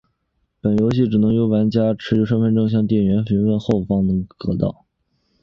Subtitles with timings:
[0.61, 4.73] 本游戏只能由玩家持有效身份证明向店员询问后方能购得。